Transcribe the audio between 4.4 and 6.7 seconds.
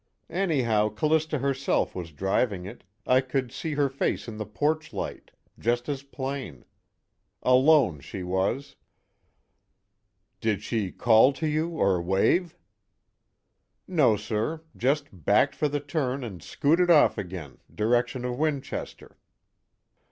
porch light, just as plain.